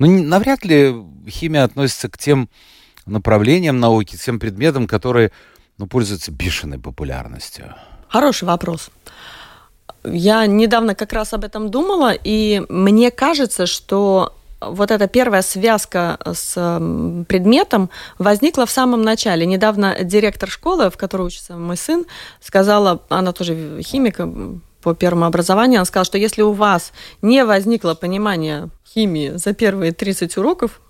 [0.00, 0.92] Ну, навряд ли
[1.28, 2.50] химия относится к тем
[3.06, 5.30] направлениям науки, тем предметам, которые
[5.78, 7.72] ну, пользуются бешеной популярностью.
[8.08, 8.90] Хороший вопрос.
[10.04, 16.18] Я недавно как раз об этом думала, и мне кажется, что вот эта первая связка
[16.24, 16.54] с
[17.28, 19.46] предметом возникла в самом начале.
[19.46, 22.04] Недавно директор школы, в которой учится мой сын,
[22.40, 24.18] сказала, она тоже химик
[24.82, 29.92] по первому образованию, она сказала, что если у вас не возникло понимания химии за первые
[29.92, 30.80] 30 уроков,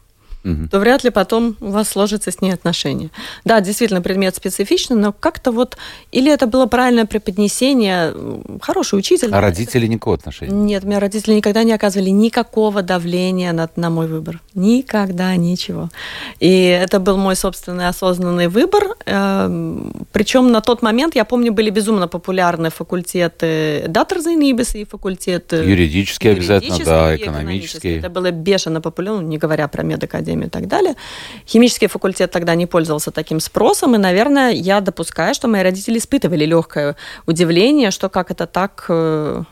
[0.44, 0.68] угу.
[0.70, 3.10] то вряд ли потом у вас сложится с ней отношения.
[3.44, 5.76] Да, действительно, предмет специфичный, но как-то вот...
[6.10, 8.14] Или это было правильное преподнесение,
[8.60, 9.30] хороший учитель.
[9.32, 10.52] А родители никакого отношения?
[10.52, 14.40] Нет, меня родители никогда не оказывали никакого давления на, на мой выбор.
[14.54, 15.90] Никогда ничего.
[16.40, 18.96] И это был мой собственный осознанный выбор.
[19.06, 25.56] Эм, Причем на тот момент, я помню, были безумно популярны факультеты Датрзайнибис и факультеты...
[25.56, 27.98] Юридические обязательно, да, экономические.
[27.98, 30.94] Это было бешено популярно, не говоря про медакадемию академию и так далее.
[31.46, 36.46] Химический факультет тогда не пользовался таким спросом, и, наверное, я допускаю, что мои родители испытывали
[36.46, 39.44] легкое удивление, что как это так э,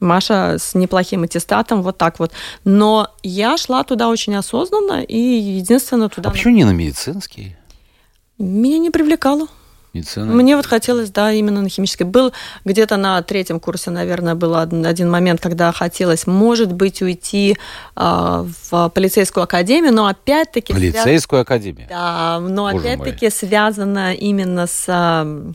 [0.00, 2.32] Маша с неплохим аттестатом, вот так вот.
[2.64, 6.30] Но я шла туда очень осознанно, и единственное туда...
[6.30, 7.56] А почему не на медицинский?
[8.38, 9.46] Меня не привлекало.
[9.92, 10.26] Медицина.
[10.26, 12.04] Мне вот хотелось, да, именно на химический.
[12.04, 12.32] Был
[12.64, 17.56] где-то на третьем курсе, наверное, был один момент, когда хотелось, может быть, уйти
[17.96, 20.72] э, в полицейскую академию, но опять-таки...
[20.72, 21.46] Полицейскую связ...
[21.46, 21.86] академию?
[21.88, 25.52] Да, но опять-таки связано именно с э,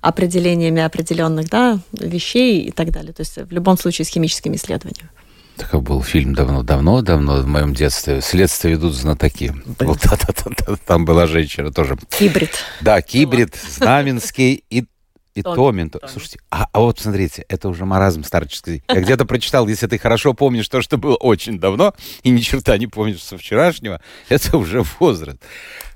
[0.00, 3.12] определениями определенных да, вещей и так далее.
[3.12, 5.10] То есть в любом случае с химическими исследованиями.
[5.56, 8.20] Такой был фильм давно-давно-давно, в моем детстве.
[8.20, 9.54] «Следствие ведут знатоки».
[9.78, 11.96] Вот, да, да, да, там была женщина тоже.
[12.10, 12.50] Кибрид.
[12.80, 14.84] Да, Кибрид, Знаменский и
[15.34, 15.90] и Томин.
[15.90, 16.08] Томин.
[16.08, 18.82] Слушайте, а, а вот смотрите, это уже маразм старческий.
[18.88, 22.78] Я где-то прочитал, если ты хорошо помнишь то, что было очень давно, и ни черта
[22.78, 25.38] не помнишь со вчерашнего, это уже возраст.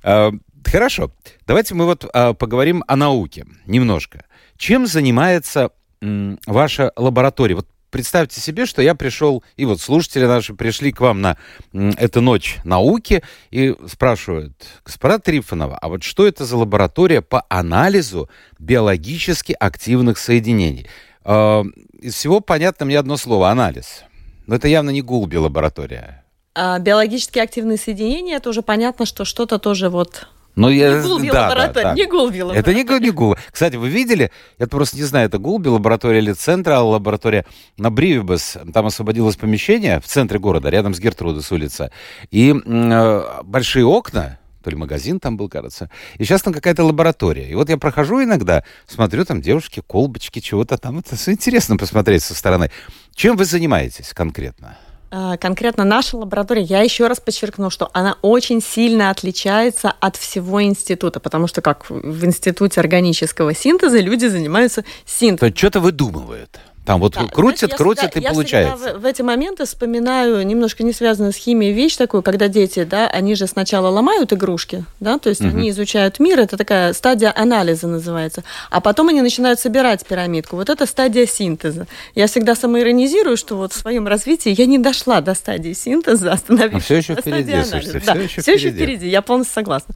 [0.03, 0.31] А,
[0.63, 1.11] хорошо,
[1.47, 4.25] давайте мы вот а, поговорим о науке немножко.
[4.59, 5.71] Чем занимается
[6.03, 7.55] м, ваша лаборатория?
[7.55, 11.37] Вот представьте себе, что я пришел, и вот слушатели наши пришли к вам на
[11.73, 18.31] эту ночь науки и спрашивают, господа Трифонова, а вот что это за лаборатория по анализу
[18.59, 20.87] биологически активных соединений?
[21.25, 21.63] Э,
[22.01, 24.05] из всего понятно мне одно слово– анализ.
[24.47, 26.25] Но это явно не Гулби лаборатория.
[26.55, 30.27] А биологически активные соединения, это уже понятно, что что-то тоже вот
[30.57, 31.95] но ну, я, не Гулби да, лаборатория, да, да.
[31.95, 32.83] не Гулби лаборатория.
[32.83, 33.41] Это не, не Гулби.
[33.51, 38.59] Кстати, вы видели, я просто не знаю, это Гулби лаборатория или Центра лаборатория на Бривибас.
[38.73, 41.93] Там освободилось помещение в центре города, рядом с Гертрудес улица.
[42.31, 45.89] И э, большие окна, то ли магазин там был, кажется.
[46.19, 47.49] И сейчас там какая-то лаборатория.
[47.49, 50.99] И вот я прохожу иногда, смотрю, там девушки, колбочки, чего-то там.
[50.99, 52.71] Это интересно посмотреть со стороны.
[53.15, 54.77] Чем вы занимаетесь конкретно?
[55.13, 60.63] А, конкретно наша лаборатория, я еще раз подчеркну, что она очень сильно отличается от всего
[60.63, 65.53] института, потому что как в институте органического синтеза люди занимаются синтезом.
[65.53, 66.61] То что-то выдумывают.
[66.85, 68.87] Там вот да, крутят, крутят и я получается.
[68.87, 72.85] Я в, в эти моменты вспоминаю немножко не связанную с химией вещь такую, когда дети,
[72.85, 75.51] да, они же сначала ломают игрушки, да, то есть угу.
[75.51, 80.57] они изучают мир, это такая стадия анализа называется, а потом они начинают собирать пирамидку.
[80.57, 81.87] Вот это стадия синтеза.
[82.15, 86.79] Я всегда самоиронизирую, что вот в своем развитии я не дошла до стадии синтеза, а
[86.79, 88.67] все еще впереди, слушайте, да, все, еще, все впереди.
[88.67, 89.95] еще впереди, я полностью согласна.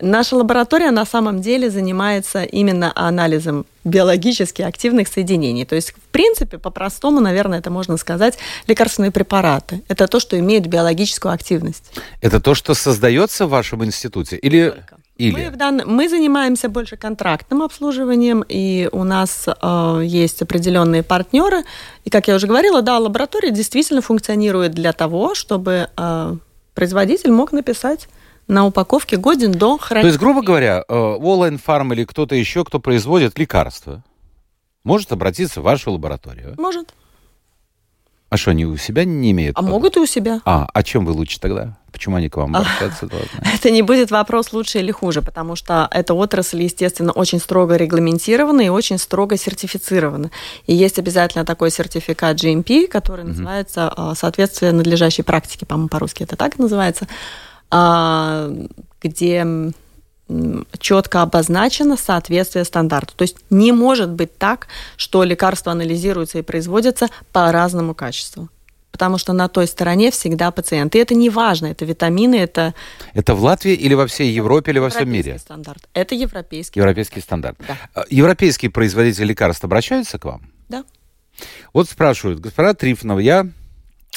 [0.00, 5.64] Наша лаборатория на самом деле занимается именно анализом биологически активных соединений.
[5.64, 9.82] То есть, в принципе, по-простому, наверное, это можно сказать, лекарственные препараты.
[9.86, 11.92] Это то, что имеет биологическую активность.
[12.20, 14.36] Это то, что создается в вашем институте?
[14.36, 14.74] Или...
[15.16, 15.44] Или?
[15.44, 15.82] Мы, в дан...
[15.86, 21.62] мы занимаемся больше контрактным обслуживанием, и у нас э, есть определенные партнеры.
[22.04, 26.36] И, как я уже говорила, да, лаборатория действительно функционирует для того, чтобы э,
[26.74, 28.08] производитель мог написать
[28.46, 30.04] на упаковке годен до хранения.
[30.04, 34.02] То есть, грубо говоря, Волайн э, Фарм или кто-то еще, кто производит лекарства,
[34.82, 36.54] может обратиться в вашу лабораторию?
[36.58, 36.94] Может.
[38.34, 39.56] А что, они у себя не имеют?
[39.56, 40.40] А могут и у себя.
[40.44, 41.78] А, а чем вы лучше тогда?
[41.92, 43.08] Почему они к вам обращаются?
[43.54, 48.62] Это не будет вопрос лучше или хуже, потому что эта отрасль, естественно, очень строго регламентирована
[48.62, 50.32] и очень строго сертифицирована.
[50.66, 56.34] И есть обязательно такой сертификат GMP, который называется а, «Соответствие надлежащей практике», по-моему, по-русски это
[56.34, 57.06] так называется.
[57.76, 58.50] А,
[59.02, 59.44] где
[60.78, 63.14] четко обозначено соответствие стандарту.
[63.16, 68.48] То есть не может быть так, что лекарства анализируются и производятся по разному качеству.
[68.92, 70.94] Потому что на той стороне всегда пациент.
[70.94, 72.74] И это не важно, это витамины, это...
[73.12, 75.40] Это в Латвии или во всей Европе или во всем мире?
[75.40, 75.88] стандарт.
[75.94, 76.78] Это европейский.
[76.78, 77.58] Европейский стандарт.
[77.66, 77.76] Да.
[77.92, 80.42] А, европейские производители лекарств обращаются к вам?
[80.68, 80.84] Да.
[81.72, 83.48] Вот спрашивают, господа Трифонова, я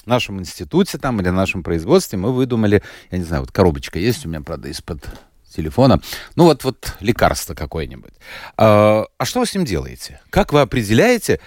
[0.08, 4.00] в нашем институте там или в нашем производстве мы выдумали, я не знаю, вот коробочка
[4.00, 5.06] есть у меня, правда, из-под
[5.54, 6.00] телефона.
[6.38, 8.14] Ну вот, вот лекарство какое-нибудь.
[8.56, 10.22] А, а что вы с ним делаете?
[10.30, 11.42] Как вы определяете,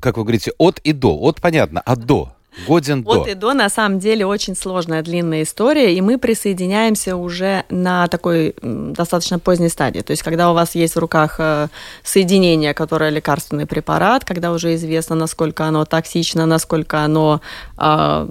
[0.00, 1.18] как вы говорите, от и до?
[1.18, 2.32] От понятно, а до?
[2.66, 3.22] Годен до.
[3.22, 8.08] От и до, на самом деле, очень сложная, длинная история, и мы присоединяемся уже на
[8.08, 10.00] такой достаточно поздней стадии.
[10.00, 11.68] То есть, когда у вас есть в руках э,
[12.02, 17.40] соединение, которое лекарственный препарат, когда уже известно, насколько оно токсично, насколько оно
[17.76, 18.28] а,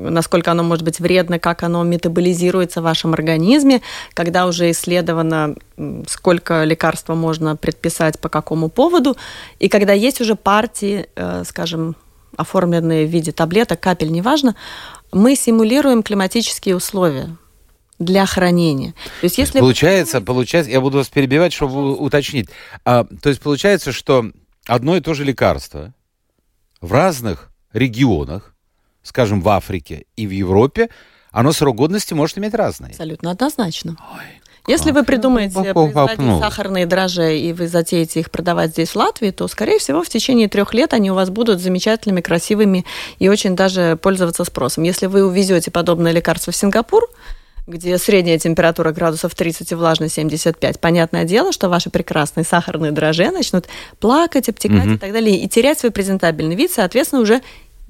[0.00, 3.82] насколько оно может быть вредно, как оно метаболизируется в вашем организме,
[4.14, 5.54] когда уже исследовано,
[6.08, 9.16] сколько лекарства можно предписать по какому поводу,
[9.58, 11.96] и когда есть уже партии, э, скажем,
[12.36, 14.56] оформленные в виде таблеток, капель, неважно,
[15.12, 17.36] мы симулируем климатические условия
[17.98, 18.94] для хранения.
[19.20, 22.48] То есть, если получается, получается, я буду вас перебивать, чтобы уточнить.
[22.84, 24.30] А, то есть получается, что
[24.66, 25.92] одно и то же лекарство
[26.80, 28.54] в разных регионах,
[29.02, 30.88] скажем, в Африке и в Европе,
[31.30, 32.90] оно срок годности может иметь разный.
[32.90, 33.96] Абсолютно однозначно.
[34.14, 34.39] Ой,
[34.70, 39.48] если вы придумаете производить сахарные дрожжи и вы затеете их продавать здесь в Латвии, то,
[39.48, 42.84] скорее всего, в течение трех лет они у вас будут замечательными, красивыми
[43.18, 44.84] и очень даже пользоваться спросом.
[44.84, 47.08] Если вы увезете подобное лекарство в Сингапур,
[47.66, 53.30] где средняя температура градусов 30 и влажность 75, понятное дело, что ваши прекрасные сахарные дрожжи
[53.30, 53.66] начнут
[53.98, 54.94] плакать, обтекать угу.
[54.94, 57.40] и так далее, и терять свой презентабельный вид, соответственно, уже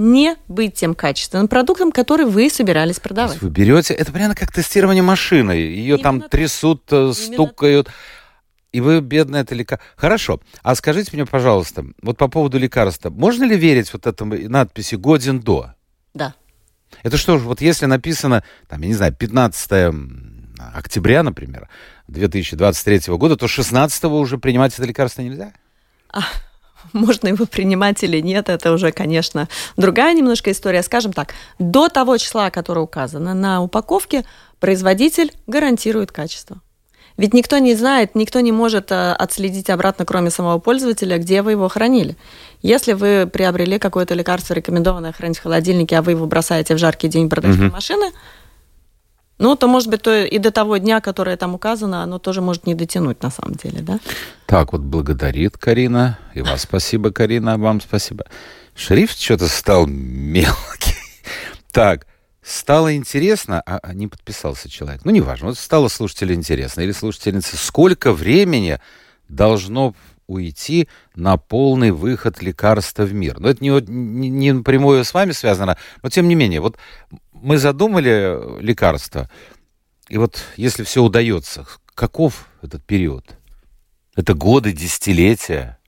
[0.00, 3.40] не быть тем качественным продуктом, который вы собирались продавать.
[3.42, 5.52] Вы берете, это прямо как тестирование машины.
[5.52, 6.30] Ее Именно там так.
[6.30, 7.86] трясут, э, Именно стукают.
[7.86, 7.94] Так.
[8.72, 9.86] И вы, бедная, это лекарство.
[9.96, 10.40] Хорошо.
[10.62, 13.10] А скажите мне, пожалуйста, вот по поводу лекарства.
[13.10, 15.74] Можно ли верить вот этому надписи «Годен до»?
[16.14, 16.34] Да.
[17.02, 19.94] Это что же, вот если написано, там, я не знаю, 15
[20.74, 21.68] октября, например,
[22.08, 25.52] 2023 года, то 16 уже принимать это лекарство нельзя?
[26.12, 26.22] А,
[26.92, 30.82] можно его принимать или нет, это уже, конечно, другая немножко история.
[30.82, 34.24] Скажем так, до того числа, которое указано на упаковке,
[34.58, 36.60] производитель гарантирует качество.
[37.16, 41.50] Ведь никто не знает, никто не может э, отследить обратно, кроме самого пользователя, где вы
[41.50, 42.16] его хранили.
[42.62, 47.08] Если вы приобрели какое-то лекарство, рекомендованное хранить в холодильнике, а вы его бросаете в жаркий
[47.08, 47.74] день бардачной угу.
[47.74, 48.10] машины,
[49.40, 52.66] ну, то, может быть, то и до того дня, которое там указано, оно тоже может
[52.66, 53.98] не дотянуть на самом деле, да?
[54.44, 56.18] Так, вот благодарит Карина.
[56.34, 58.26] И вас спасибо, Карина, вам спасибо.
[58.74, 60.94] Шрифт что-то стал мелкий.
[61.72, 62.06] Так,
[62.42, 65.04] стало интересно, а, а не подписался человек.
[65.04, 68.78] Ну, неважно, вот стало слушателю интересно или слушательнице, сколько времени
[69.28, 69.94] должно
[70.26, 73.40] уйти на полный выход лекарства в мир.
[73.40, 76.76] Но это не, не, не напрямую с вами связано, но тем не менее, вот
[77.42, 79.28] мы задумали лекарство,
[80.08, 83.24] и вот если все удается, каков этот период?
[84.16, 85.78] Это годы, десятилетия?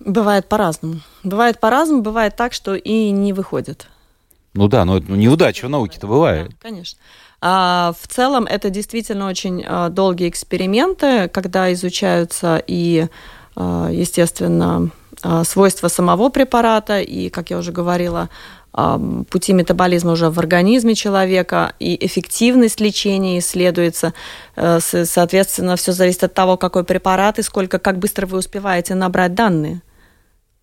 [0.00, 1.00] Бывает по-разному.
[1.22, 3.88] Бывает по-разному, бывает так, что и не выходит.
[4.54, 6.50] Ну да, но ну, неудача в науке-то бывает.
[6.50, 6.98] Да, конечно.
[7.40, 13.08] А, в целом это действительно очень а, долгие эксперименты, когда изучаются и,
[13.56, 14.90] а, естественно,
[15.22, 18.30] а, свойства самого препарата, и, как я уже говорила,
[19.30, 24.14] пути метаболизма уже в организме человека, и эффективность лечения исследуется.
[24.56, 29.34] Э, соответственно, все зависит от того, какой препарат и сколько, как быстро вы успеваете набрать
[29.34, 29.80] данные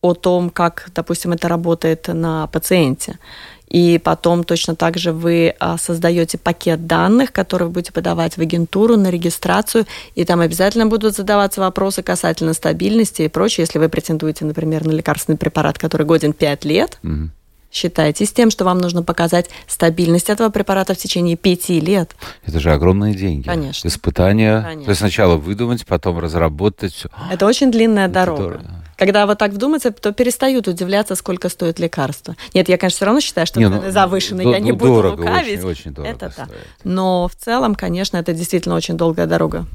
[0.02, 3.20] о том, как, допустим, это работает на пациенте.
[3.68, 8.42] И потом точно так же вы а, создаете пакет данных, который вы будете подавать в
[8.42, 13.64] агентуру на регистрацию, и там обязательно будут задаваться вопросы касательно стабильности и прочее.
[13.64, 17.30] Если вы претендуете, например, на лекарственный препарат, который годен 5 лет, угу
[17.72, 22.16] считаетесь тем, что вам нужно показать стабильность этого препарата в течение пяти лет.
[22.46, 23.46] Это же огромные деньги.
[23.46, 23.88] Конечно.
[23.88, 24.62] Испытания.
[24.62, 24.86] Конечно.
[24.86, 27.06] То есть сначала выдумать, потом разработать.
[27.32, 28.44] Это очень длинная Это дорога.
[28.44, 28.82] Дорого.
[28.98, 32.36] Когда вот так вдуматься, то перестают удивляться, сколько стоит лекарство.
[32.54, 35.58] Нет, я, конечно, все равно считаю, что Не, ну, завышено, я не буду дорого, лукавить.
[35.58, 36.48] Очень, очень дорого это да.
[36.84, 39.66] Но в целом, конечно, это действительно очень долгая дорога.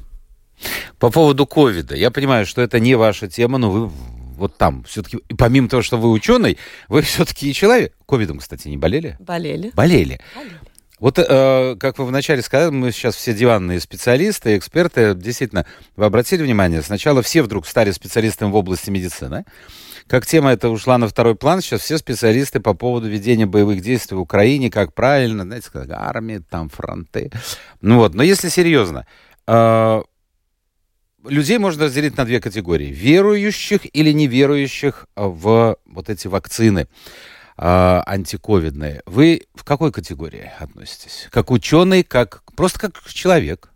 [1.01, 1.97] По поводу ковида.
[1.97, 3.91] Я понимаю, что это не ваша тема, но вы
[4.37, 7.95] вот там все-таки, помимо того, что вы ученый, вы все-таки и человек.
[8.07, 9.17] Ковидом, кстати, не болели?
[9.21, 9.71] Болели.
[9.75, 10.21] Болели.
[10.35, 10.61] болели.
[10.99, 15.15] Вот, э, как вы вначале сказали, мы сейчас все диванные специалисты, эксперты.
[15.15, 19.45] Действительно, вы обратили внимание, сначала все вдруг стали специалистами в области медицины.
[20.07, 24.17] Как тема эта ушла на второй план, сейчас все специалисты по поводу ведения боевых действий
[24.17, 27.31] в Украине, как правильно, знаете, как армии, там фронты.
[27.83, 29.07] Ну вот, но если серьезно,
[29.47, 30.03] э,
[31.29, 32.87] людей можно разделить на две категории.
[32.87, 36.89] Верующих или неверующих в вот эти вакцины
[37.59, 39.03] э, антиковидные.
[39.07, 41.29] Вы в какой категории относитесь?
[41.31, 43.71] Как ученый, как просто как человек?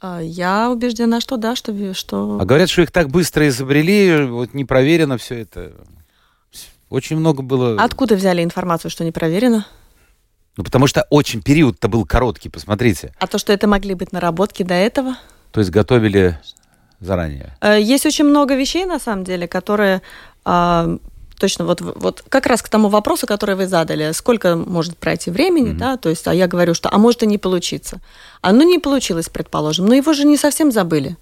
[0.00, 2.38] А, я убеждена, что да, что, что...
[2.40, 5.72] А говорят, что их так быстро изобрели, вот не проверено все это.
[6.88, 7.80] Очень много было...
[7.80, 9.66] Откуда взяли информацию, что не проверено?
[10.56, 13.14] Ну, потому что очень период-то был короткий, посмотрите.
[13.18, 15.16] А то, что это могли быть наработки до этого?
[15.52, 16.38] То есть готовили
[17.00, 17.56] заранее?
[17.60, 20.02] Э, есть очень много вещей, на самом деле, которые
[20.44, 20.98] а,
[21.40, 25.70] точно вот, вот как раз к тому вопросу, который вы задали, сколько может пройти времени,
[25.70, 25.78] mm-hmm.
[25.78, 28.00] да, то есть, а я говорю, что, а может и не получиться.
[28.42, 31.16] А ну не получилось, предположим, но его же не совсем забыли.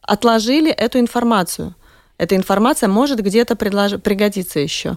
[0.00, 1.74] Отложили эту информацию.
[2.18, 4.00] Эта информация может где-то предлож...
[4.00, 4.96] пригодиться еще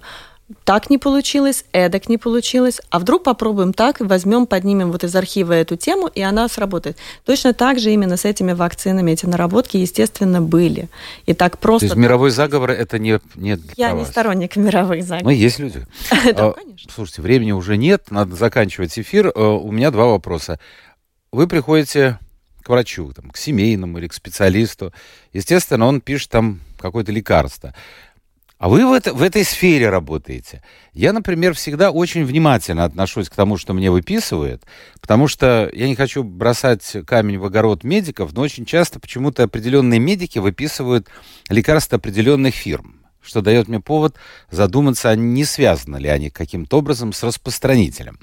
[0.63, 5.53] так не получилось, эдак не получилось, а вдруг попробуем так, возьмем, поднимем вот из архива
[5.53, 6.97] эту тему, и она сработает.
[7.25, 10.88] Точно так же именно с этими вакцинами эти наработки, естественно, были.
[11.25, 11.88] И так просто...
[11.88, 15.23] То есть мировой заговор это не, не Я не сторонник мировых заговоров.
[15.23, 15.86] Ну, есть люди.
[16.36, 16.91] Да, конечно.
[16.93, 19.27] Слушайте, времени уже нет, надо заканчивать эфир.
[19.27, 20.60] Э, у меня два вопроса.
[21.31, 22.19] Вы приходите
[22.62, 24.93] к врачу, там, к семейному или к специалисту.
[25.34, 27.73] Естественно, он пишет там какое-то лекарство.
[28.65, 30.63] А вы в, это, в этой сфере работаете.
[30.91, 34.63] Я, например, всегда очень внимательно отношусь к тому, что мне выписывают,
[34.99, 39.99] потому что я не хочу бросать камень в огород медиков, но очень часто почему-то определенные
[39.99, 41.10] медики выписывают
[41.47, 44.15] лекарства определенных фирм, что дает мне повод
[44.49, 48.19] задуматься, а не связаны ли они каким-то образом с распространителем.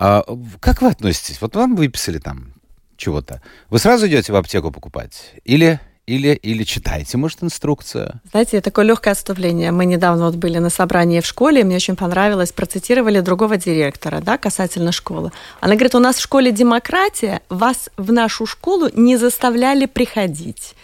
[0.00, 0.24] А
[0.58, 1.40] как вы относитесь?
[1.40, 2.54] Вот вам выписали там
[2.96, 3.40] чего-то.
[3.70, 5.34] Вы сразу идете в аптеку покупать?
[5.44, 8.20] Или или, или читаете, может, инструкцию?
[8.30, 9.72] Знаете, такое легкое отступление.
[9.72, 14.38] Мы недавно вот были на собрании в школе, мне очень понравилось, процитировали другого директора, да,
[14.38, 15.32] касательно школы.
[15.60, 20.74] Она говорит, у нас в школе демократия, вас в нашу школу не заставляли приходить.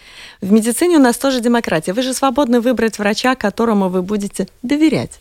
[0.41, 1.93] В медицине у нас тоже демократия.
[1.93, 5.19] Вы же свободны выбрать врача, которому вы будете доверять.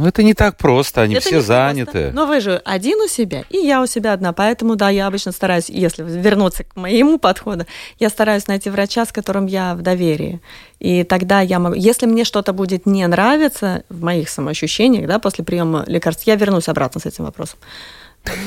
[0.00, 1.92] Ну, это не так просто, они это все заняты.
[1.92, 2.12] Просто.
[2.14, 4.32] Но вы же один у себя, и я у себя одна.
[4.32, 7.66] Поэтому, да, я обычно стараюсь, если вернуться к моему подходу,
[7.98, 10.40] я стараюсь найти врача, с которым я в доверии.
[10.78, 11.74] И тогда я могу...
[11.74, 16.68] Если мне что-то будет не нравиться в моих самоощущениях, да, после приема лекарств, я вернусь
[16.68, 17.58] обратно с этим вопросом.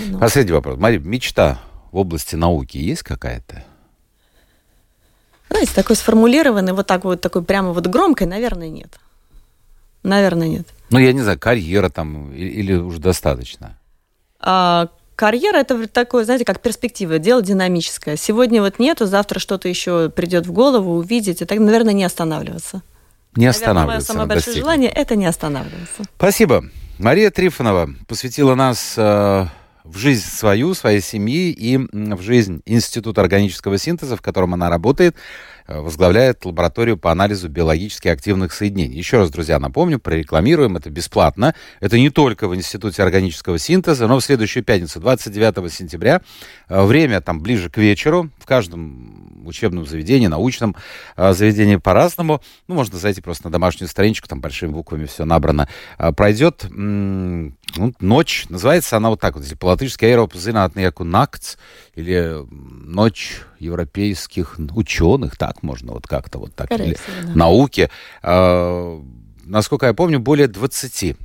[0.08, 0.18] Но...
[0.18, 0.80] Последний вопрос.
[0.80, 1.60] Мария, мечта
[1.92, 3.64] в области науки есть какая-то?
[5.52, 8.98] Знаете, такой сформулированный, вот так вот, такой прямо вот громкой, наверное, нет.
[10.04, 10.68] Наверное, нет.
[10.90, 13.78] Ну, я не знаю, карьера там или, или уже достаточно?
[14.40, 18.18] А, карьера это такое, знаете, как перспектива, дело динамическое.
[18.18, 22.82] Сегодня вот нету, завтра что-то еще придет в голову, увидеть, и так, наверное, не останавливаться.
[23.36, 23.74] Не останавливаться.
[23.74, 26.04] Наверное, мое самое большое желание это не останавливаться.
[26.18, 26.66] Спасибо.
[27.00, 29.46] Мария Трифонова посвятила нас э,
[29.84, 35.16] в жизнь свою, своей семьи и в жизнь Института органического синтеза, в котором она работает,
[35.68, 38.98] э, возглавляет лабораторию по анализу биологически активных соединений.
[38.98, 41.54] Еще раз, друзья, напомню, прорекламируем, это бесплатно.
[41.82, 46.22] Это не только в Институте органического синтеза, но в следующую пятницу, 29 сентября,
[46.70, 50.76] э, время там ближе к вечеру, в каждом учебном заведении, научном
[51.18, 52.42] э, заведении по-разному.
[52.68, 55.68] Ну, можно зайти просто на домашнюю страничку, там большими буквами все набрано.
[56.16, 56.66] Пройдет
[57.76, 61.58] ну, ночь, называется она вот так вот, если по-латышски Eiropas zinātnieku nakts,
[61.96, 67.34] или ночь европейских ученых, так можно вот как-то вот так, Скорее или да.
[67.36, 67.90] науки.
[68.22, 69.02] А,
[69.44, 71.16] насколько я помню, более 20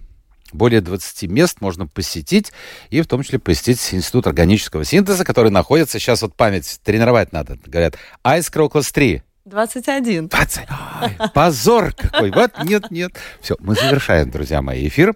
[0.53, 2.53] более 20 мест можно посетить,
[2.89, 7.59] и в том числе посетить Институт органического синтеза, который находится, сейчас вот память тренировать надо,
[7.67, 9.23] говорят, Айскроклас 3.
[9.45, 10.29] 21.
[10.29, 10.63] 20.
[10.69, 12.31] Ай, позор какой.
[12.31, 13.13] Вот, нет, нет.
[13.41, 15.15] Все, мы завершаем, друзья мои, эфир.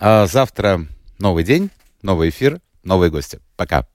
[0.00, 0.86] А завтра
[1.18, 1.70] новый день,
[2.02, 3.40] новый эфир, новые гости.
[3.56, 3.88] Пока.